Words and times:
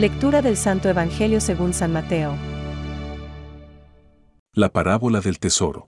Lectura 0.00 0.40
del 0.40 0.56
Santo 0.56 0.88
Evangelio 0.88 1.42
según 1.42 1.74
San 1.74 1.92
Mateo. 1.92 2.34
La 4.54 4.70
parábola 4.70 5.20
del 5.20 5.38
tesoro. 5.38 5.88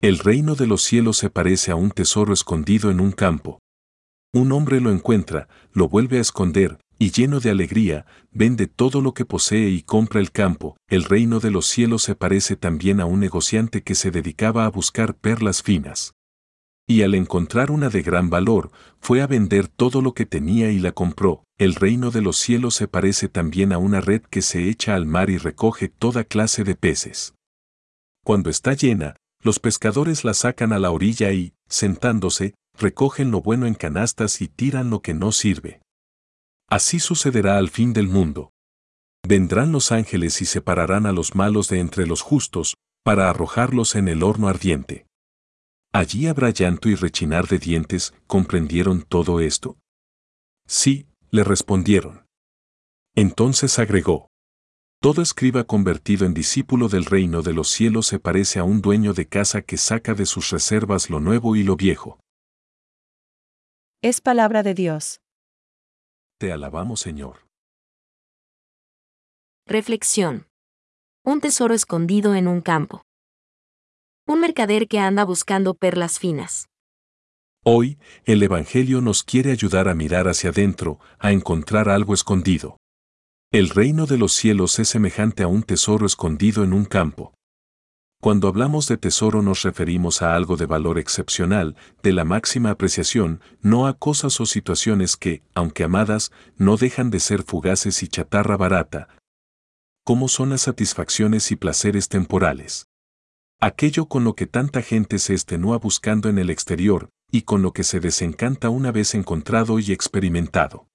El 0.00 0.18
reino 0.18 0.56
de 0.56 0.66
los 0.66 0.82
cielos 0.82 1.18
se 1.18 1.30
parece 1.30 1.70
a 1.70 1.76
un 1.76 1.92
tesoro 1.92 2.32
escondido 2.32 2.90
en 2.90 2.98
un 2.98 3.12
campo. 3.12 3.60
Un 4.32 4.50
hombre 4.50 4.80
lo 4.80 4.90
encuentra, 4.90 5.46
lo 5.72 5.88
vuelve 5.88 6.18
a 6.18 6.22
esconder, 6.22 6.80
y 6.98 7.12
lleno 7.12 7.38
de 7.38 7.50
alegría, 7.50 8.04
vende 8.32 8.66
todo 8.66 9.00
lo 9.00 9.14
que 9.14 9.24
posee 9.24 9.68
y 9.68 9.82
compra 9.82 10.18
el 10.18 10.32
campo. 10.32 10.76
El 10.88 11.04
reino 11.04 11.38
de 11.38 11.52
los 11.52 11.66
cielos 11.66 12.02
se 12.02 12.16
parece 12.16 12.56
también 12.56 13.00
a 13.00 13.06
un 13.06 13.20
negociante 13.20 13.84
que 13.84 13.94
se 13.94 14.10
dedicaba 14.10 14.64
a 14.64 14.70
buscar 14.70 15.14
perlas 15.14 15.62
finas. 15.62 16.14
Y 16.86 17.02
al 17.02 17.14
encontrar 17.14 17.70
una 17.70 17.88
de 17.88 18.02
gran 18.02 18.28
valor, 18.28 18.70
fue 19.00 19.22
a 19.22 19.26
vender 19.26 19.68
todo 19.68 20.02
lo 20.02 20.12
que 20.12 20.26
tenía 20.26 20.70
y 20.70 20.78
la 20.78 20.92
compró. 20.92 21.44
El 21.56 21.74
reino 21.74 22.10
de 22.10 22.20
los 22.20 22.36
cielos 22.36 22.74
se 22.74 22.88
parece 22.88 23.28
también 23.28 23.72
a 23.72 23.78
una 23.78 24.00
red 24.00 24.22
que 24.22 24.42
se 24.42 24.68
echa 24.68 24.94
al 24.94 25.06
mar 25.06 25.30
y 25.30 25.38
recoge 25.38 25.88
toda 25.88 26.24
clase 26.24 26.62
de 26.64 26.74
peces. 26.74 27.34
Cuando 28.24 28.50
está 28.50 28.74
llena, 28.74 29.16
los 29.42 29.60
pescadores 29.60 30.24
la 30.24 30.34
sacan 30.34 30.72
a 30.72 30.78
la 30.78 30.90
orilla 30.90 31.32
y, 31.32 31.54
sentándose, 31.68 32.54
recogen 32.78 33.30
lo 33.30 33.40
bueno 33.40 33.66
en 33.66 33.74
canastas 33.74 34.40
y 34.40 34.48
tiran 34.48 34.90
lo 34.90 35.00
que 35.00 35.14
no 35.14 35.32
sirve. 35.32 35.80
Así 36.68 36.98
sucederá 36.98 37.58
al 37.58 37.70
fin 37.70 37.92
del 37.92 38.08
mundo. 38.08 38.50
Vendrán 39.26 39.72
los 39.72 39.92
ángeles 39.92 40.42
y 40.42 40.44
separarán 40.44 41.06
a 41.06 41.12
los 41.12 41.34
malos 41.34 41.68
de 41.68 41.80
entre 41.80 42.06
los 42.06 42.20
justos, 42.20 42.74
para 43.04 43.30
arrojarlos 43.30 43.94
en 43.94 44.08
el 44.08 44.22
horno 44.22 44.48
ardiente. 44.48 45.06
Allí 45.94 46.26
habrá 46.26 46.50
llanto 46.50 46.88
y 46.88 46.96
rechinar 46.96 47.46
de 47.46 47.60
dientes, 47.60 48.14
¿comprendieron 48.26 49.02
todo 49.02 49.38
esto? 49.38 49.78
Sí, 50.66 51.06
le 51.30 51.44
respondieron. 51.44 52.26
Entonces 53.14 53.78
agregó. 53.78 54.28
Todo 55.00 55.22
escriba 55.22 55.62
convertido 55.62 56.26
en 56.26 56.34
discípulo 56.34 56.88
del 56.88 57.04
reino 57.04 57.42
de 57.42 57.52
los 57.52 57.68
cielos 57.68 58.08
se 58.08 58.18
parece 58.18 58.58
a 58.58 58.64
un 58.64 58.80
dueño 58.80 59.12
de 59.14 59.28
casa 59.28 59.62
que 59.62 59.76
saca 59.76 60.14
de 60.14 60.26
sus 60.26 60.50
reservas 60.50 61.10
lo 61.10 61.20
nuevo 61.20 61.54
y 61.54 61.62
lo 61.62 61.76
viejo. 61.76 62.18
Es 64.02 64.20
palabra 64.20 64.64
de 64.64 64.74
Dios. 64.74 65.20
Te 66.40 66.50
alabamos, 66.50 66.98
Señor. 66.98 67.46
Reflexión. 69.64 70.48
Un 71.24 71.40
tesoro 71.40 71.72
escondido 71.72 72.34
en 72.34 72.48
un 72.48 72.62
campo. 72.62 73.04
Un 74.26 74.40
mercader 74.40 74.88
que 74.88 75.00
anda 75.00 75.22
buscando 75.22 75.74
perlas 75.74 76.18
finas. 76.18 76.70
Hoy, 77.62 77.98
el 78.24 78.42
Evangelio 78.42 79.02
nos 79.02 79.22
quiere 79.22 79.50
ayudar 79.52 79.86
a 79.86 79.94
mirar 79.94 80.28
hacia 80.28 80.48
adentro, 80.48 80.98
a 81.18 81.32
encontrar 81.32 81.90
algo 81.90 82.14
escondido. 82.14 82.78
El 83.52 83.68
reino 83.68 84.06
de 84.06 84.16
los 84.16 84.32
cielos 84.32 84.78
es 84.78 84.88
semejante 84.88 85.42
a 85.42 85.46
un 85.46 85.62
tesoro 85.62 86.06
escondido 86.06 86.64
en 86.64 86.72
un 86.72 86.86
campo. 86.86 87.34
Cuando 88.18 88.48
hablamos 88.48 88.88
de 88.88 88.96
tesoro 88.96 89.42
nos 89.42 89.62
referimos 89.62 90.22
a 90.22 90.34
algo 90.34 90.56
de 90.56 90.64
valor 90.64 90.98
excepcional, 90.98 91.76
de 92.02 92.12
la 92.14 92.24
máxima 92.24 92.70
apreciación, 92.70 93.42
no 93.60 93.86
a 93.86 93.92
cosas 93.92 94.40
o 94.40 94.46
situaciones 94.46 95.18
que, 95.18 95.42
aunque 95.54 95.84
amadas, 95.84 96.32
no 96.56 96.78
dejan 96.78 97.10
de 97.10 97.20
ser 97.20 97.42
fugaces 97.42 98.02
y 98.02 98.08
chatarra 98.08 98.56
barata, 98.56 99.08
como 100.02 100.28
son 100.28 100.48
las 100.48 100.62
satisfacciones 100.62 101.50
y 101.52 101.56
placeres 101.56 102.08
temporales 102.08 102.86
aquello 103.64 104.06
con 104.06 104.24
lo 104.24 104.34
que 104.34 104.46
tanta 104.46 104.82
gente 104.82 105.18
se 105.18 105.34
estenúa 105.34 105.78
buscando 105.78 106.28
en 106.28 106.38
el 106.38 106.50
exterior, 106.50 107.10
y 107.30 107.42
con 107.42 107.62
lo 107.62 107.72
que 107.72 107.84
se 107.84 108.00
desencanta 108.00 108.68
una 108.68 108.92
vez 108.92 109.14
encontrado 109.14 109.78
y 109.78 109.92
experimentado. 109.92 110.88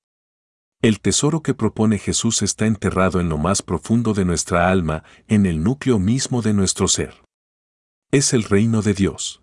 El 0.82 1.02
tesoro 1.02 1.42
que 1.42 1.54
propone 1.54 1.98
Jesús 1.98 2.42
está 2.42 2.66
enterrado 2.66 3.20
en 3.20 3.28
lo 3.28 3.38
más 3.38 3.62
profundo 3.62 4.14
de 4.14 4.24
nuestra 4.24 4.70
alma, 4.70 5.04
en 5.28 5.46
el 5.46 5.64
núcleo 5.64 6.00
mismo 6.00 6.42
de 6.42 6.54
nuestro 6.54 6.88
ser. 6.88 7.24
Es 8.12 8.34
el 8.34 8.44
reino 8.44 8.82
de 8.82 8.94
Dios 8.94 9.42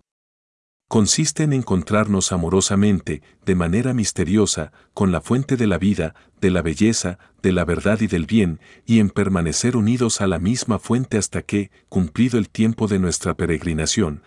consiste 0.87 1.43
en 1.43 1.53
encontrarnos 1.53 2.31
amorosamente, 2.31 3.21
de 3.45 3.55
manera 3.55 3.93
misteriosa, 3.93 4.71
con 4.93 5.11
la 5.11 5.21
fuente 5.21 5.57
de 5.57 5.67
la 5.67 5.77
vida, 5.77 6.15
de 6.39 6.51
la 6.51 6.61
belleza, 6.61 7.19
de 7.41 7.51
la 7.51 7.65
verdad 7.65 7.99
y 8.01 8.07
del 8.07 8.25
bien, 8.25 8.59
y 8.85 8.99
en 8.99 9.09
permanecer 9.09 9.75
unidos 9.75 10.21
a 10.21 10.27
la 10.27 10.39
misma 10.39 10.79
fuente 10.79 11.17
hasta 11.17 11.41
que, 11.41 11.71
cumplido 11.89 12.37
el 12.37 12.49
tiempo 12.49 12.87
de 12.87 12.99
nuestra 12.99 13.35
peregrinación, 13.35 14.21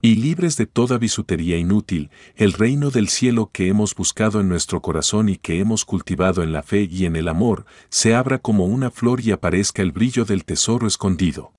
y 0.00 0.14
libres 0.14 0.56
de 0.56 0.66
toda 0.66 0.96
bisutería 0.96 1.56
inútil, 1.56 2.10
el 2.36 2.52
reino 2.52 2.90
del 2.90 3.08
cielo 3.08 3.50
que 3.52 3.66
hemos 3.66 3.96
buscado 3.96 4.40
en 4.40 4.48
nuestro 4.48 4.80
corazón 4.80 5.28
y 5.28 5.36
que 5.36 5.58
hemos 5.58 5.84
cultivado 5.84 6.44
en 6.44 6.52
la 6.52 6.62
fe 6.62 6.88
y 6.88 7.04
en 7.04 7.16
el 7.16 7.26
amor, 7.26 7.66
se 7.88 8.14
abra 8.14 8.38
como 8.38 8.66
una 8.66 8.92
flor 8.92 9.20
y 9.20 9.32
aparezca 9.32 9.82
el 9.82 9.90
brillo 9.90 10.24
del 10.24 10.44
tesoro 10.44 10.86
escondido. 10.86 11.52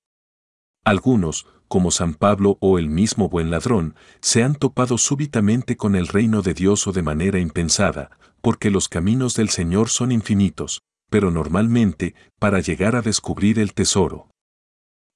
Algunos, 0.86 1.47
como 1.69 1.91
San 1.91 2.16
Pablo 2.16 2.57
o 2.59 2.78
el 2.78 2.90
mismo 2.90 3.30
buen 3.30 3.52
ladrón, 3.52 3.96
se 4.19 4.44
han 4.44 4.56
topado 4.56 4.97
súbitamente 4.97 5.78
con 5.78 5.96
el 5.96 6.07
reino 6.07 6.41
de 6.41 6.53
Dios 6.53 6.85
o 6.88 6.91
de 6.91 7.03
manera 7.03 7.40
impensada, 7.40 8.12
porque 8.41 8.72
los 8.72 8.90
caminos 8.90 9.35
del 9.35 9.50
Señor 9.50 9.90
son 9.90 10.12
infinitos, 10.12 10.81
pero 11.09 11.31
normalmente, 11.31 12.16
para 12.40 12.59
llegar 12.59 12.96
a 12.96 13.02
descubrir 13.02 13.59
el 13.59 13.74
tesoro. 13.74 14.29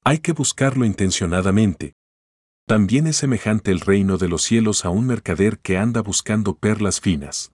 Hay 0.05 0.19
que 0.19 0.31
buscarlo 0.31 0.85
intencionadamente. 0.85 1.93
También 2.67 3.07
es 3.07 3.17
semejante 3.17 3.71
el 3.71 3.81
reino 3.81 4.17
de 4.17 4.29
los 4.29 4.43
cielos 4.43 4.85
a 4.85 4.89
un 4.89 5.07
mercader 5.07 5.59
que 5.59 5.77
anda 5.77 6.01
buscando 6.01 6.55
perlas 6.55 7.01
finas. 7.01 7.51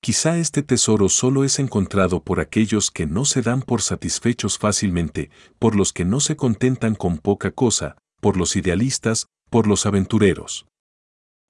Quizá 0.00 0.36
este 0.36 0.62
tesoro 0.62 1.08
solo 1.08 1.44
es 1.44 1.58
encontrado 1.58 2.22
por 2.22 2.38
aquellos 2.38 2.90
que 2.90 3.06
no 3.06 3.24
se 3.24 3.40
dan 3.40 3.62
por 3.62 3.80
satisfechos 3.80 4.58
fácilmente, 4.58 5.30
por 5.58 5.74
los 5.74 5.94
que 5.94 6.04
no 6.04 6.20
se 6.20 6.36
contentan 6.36 6.94
con 6.94 7.16
poca 7.16 7.52
cosa, 7.52 7.96
por 8.24 8.38
los 8.38 8.56
idealistas, 8.56 9.26
por 9.50 9.66
los 9.66 9.84
aventureros. 9.84 10.66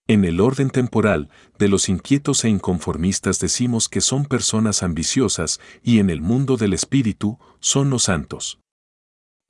En 0.09 0.25
el 0.25 0.41
orden 0.41 0.71
temporal, 0.71 1.31
de 1.57 1.69
los 1.69 1.89
inquietos 1.89 2.45
e 2.45 2.49
inconformistas 2.49 3.39
decimos 3.39 3.89
que 3.89 4.01
son 4.01 4.25
personas 4.25 4.83
ambiciosas 4.83 5.61
y 5.85 6.01
en 6.01 6.11
el 6.11 6.21
mundo 6.21 6.57
del 6.57 6.73
espíritu 6.73 7.39
son 7.61 7.91
los 7.91 8.03
santos. 8.03 8.59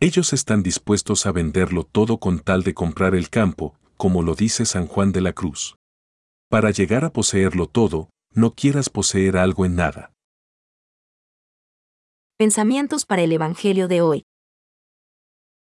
Ellos 0.00 0.34
están 0.34 0.62
dispuestos 0.62 1.24
a 1.24 1.32
venderlo 1.32 1.84
todo 1.84 2.18
con 2.18 2.40
tal 2.40 2.62
de 2.62 2.74
comprar 2.74 3.14
el 3.14 3.30
campo, 3.30 3.74
como 3.96 4.20
lo 4.20 4.34
dice 4.34 4.66
San 4.66 4.86
Juan 4.86 5.10
de 5.10 5.22
la 5.22 5.32
Cruz. 5.32 5.76
Para 6.50 6.72
llegar 6.72 7.06
a 7.06 7.10
poseerlo 7.14 7.68
todo, 7.68 8.10
no 8.34 8.54
quieras 8.54 8.90
poseer 8.90 9.38
algo 9.38 9.64
en 9.64 9.76
nada. 9.76 10.12
Pensamientos 12.36 13.06
para 13.06 13.22
el 13.22 13.32
Evangelio 13.32 13.88
de 13.88 14.02
hoy. 14.02 14.24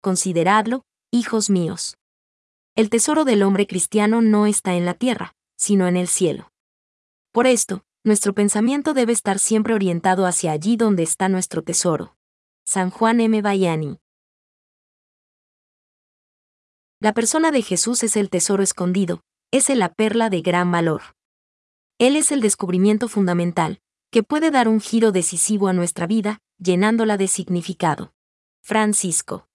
Consideradlo, 0.02 0.82
hijos 1.14 1.48
míos. 1.48 1.96
El 2.74 2.90
tesoro 2.90 3.24
del 3.24 3.44
hombre 3.44 3.68
cristiano 3.68 4.20
no 4.20 4.46
está 4.46 4.74
en 4.74 4.84
la 4.84 4.94
tierra, 4.94 5.36
sino 5.56 5.86
en 5.86 5.96
el 5.96 6.08
cielo. 6.08 6.50
Por 7.30 7.46
esto, 7.46 7.84
nuestro 8.02 8.34
pensamiento 8.34 8.94
debe 8.94 9.12
estar 9.12 9.38
siempre 9.38 9.74
orientado 9.74 10.26
hacia 10.26 10.50
allí 10.50 10.76
donde 10.76 11.04
está 11.04 11.28
nuestro 11.28 11.62
tesoro. 11.62 12.16
San 12.66 12.90
Juan 12.90 13.20
M. 13.20 13.40
Bayani. 13.42 14.00
La 17.00 17.12
persona 17.12 17.52
de 17.52 17.62
Jesús 17.62 18.02
es 18.02 18.16
el 18.16 18.28
tesoro 18.28 18.64
escondido, 18.64 19.20
es 19.52 19.68
la 19.68 19.94
perla 19.94 20.30
de 20.30 20.42
gran 20.42 20.72
valor. 20.72 21.02
Él 21.98 22.16
es 22.16 22.32
el 22.32 22.40
descubrimiento 22.40 23.06
fundamental, 23.06 23.80
que 24.10 24.24
puede 24.24 24.50
dar 24.50 24.66
un 24.66 24.80
giro 24.80 25.12
decisivo 25.12 25.68
a 25.68 25.72
nuestra 25.72 26.08
vida, 26.08 26.40
llenándola 26.58 27.16
de 27.16 27.28
significado. 27.28 28.12
Francisco. 28.62 29.46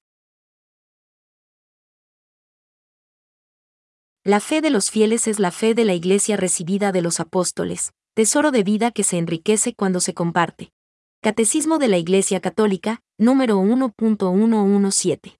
La 4.25 4.41
fe 4.41 4.59
de 4.59 4.69
los 4.69 4.91
fieles 4.91 5.27
es 5.27 5.39
la 5.39 5.49
fe 5.49 5.73
de 5.73 5.85
la 5.85 5.93
Iglesia 5.93 6.35
recibida 6.35 6.91
de 6.91 7.01
los 7.01 7.21
apóstoles, 7.21 7.93
tesoro 8.13 8.51
de 8.51 8.63
vida 8.63 8.91
que 8.91 9.05
se 9.05 9.17
enriquece 9.17 9.73
cuando 9.73 10.01
se 10.01 10.13
comparte. 10.13 10.73
Catecismo 11.21 11.77
de 11.77 11.87
la 11.87 11.97
Iglesia 11.97 12.41
Católica, 12.41 12.99
número 13.17 13.61
1.117. 13.61 15.38